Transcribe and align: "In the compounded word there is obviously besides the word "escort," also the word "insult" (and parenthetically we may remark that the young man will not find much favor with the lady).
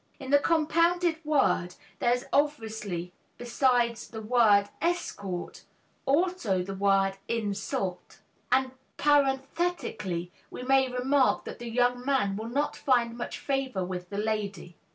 "In 0.19 0.31
the 0.31 0.39
compounded 0.39 1.19
word 1.23 1.75
there 1.99 2.11
is 2.11 2.25
obviously 2.33 3.13
besides 3.37 4.07
the 4.07 4.19
word 4.19 4.69
"escort," 4.81 5.61
also 6.07 6.63
the 6.63 6.73
word 6.73 7.19
"insult" 7.27 8.19
(and 8.51 8.71
parenthetically 8.97 10.31
we 10.49 10.63
may 10.63 10.91
remark 10.91 11.45
that 11.45 11.59
the 11.59 11.69
young 11.69 12.03
man 12.03 12.35
will 12.35 12.49
not 12.49 12.75
find 12.75 13.15
much 13.15 13.37
favor 13.37 13.83
with 13.85 14.09
the 14.09 14.17
lady). 14.17 14.75